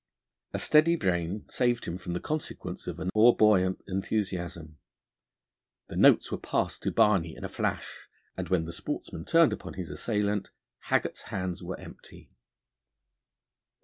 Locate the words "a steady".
0.51-0.95